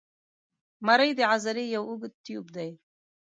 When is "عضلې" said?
1.31-1.65